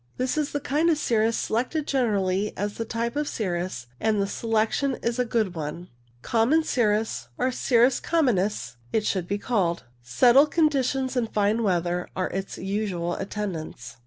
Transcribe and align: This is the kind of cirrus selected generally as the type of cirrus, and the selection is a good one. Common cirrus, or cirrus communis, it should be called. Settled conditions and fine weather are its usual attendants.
This 0.17 0.35
is 0.35 0.51
the 0.51 0.59
kind 0.59 0.89
of 0.89 0.97
cirrus 0.97 1.37
selected 1.37 1.85
generally 1.85 2.57
as 2.57 2.73
the 2.73 2.85
type 2.85 3.15
of 3.15 3.27
cirrus, 3.27 3.85
and 3.99 4.19
the 4.19 4.25
selection 4.25 4.95
is 5.03 5.19
a 5.19 5.25
good 5.25 5.53
one. 5.53 5.89
Common 6.23 6.63
cirrus, 6.63 7.27
or 7.37 7.51
cirrus 7.51 7.99
communis, 7.99 8.77
it 8.91 9.05
should 9.05 9.27
be 9.27 9.37
called. 9.37 9.83
Settled 10.01 10.49
conditions 10.49 11.15
and 11.15 11.31
fine 11.31 11.61
weather 11.61 12.09
are 12.15 12.29
its 12.31 12.57
usual 12.57 13.13
attendants. 13.13 13.97